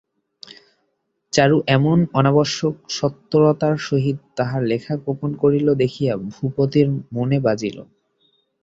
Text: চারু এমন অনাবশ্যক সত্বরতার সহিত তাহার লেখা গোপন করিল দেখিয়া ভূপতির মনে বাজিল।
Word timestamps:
চারু 1.33 1.57
এমন 1.67 1.97
অনাবশ্যক 2.13 2.75
সত্বরতার 2.89 3.75
সহিত 3.87 4.17
তাহার 4.37 4.61
লেখা 4.63 4.93
গোপন 5.05 5.31
করিল 5.33 5.67
দেখিয়া 5.83 6.13
ভূপতির 6.27 6.87
মনে 7.13 7.37
বাজিল। 7.39 7.77